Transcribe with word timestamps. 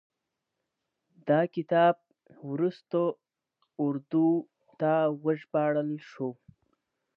دا 1.27 1.39
کتاب 1.55 1.95
وروستو 2.49 3.03
اردو 3.83 4.27
ته 4.79 4.93
وژباړل 5.25 5.89
شو. 6.11 6.29